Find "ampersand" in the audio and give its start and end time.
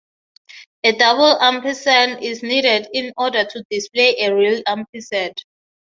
1.39-2.23, 4.65-5.35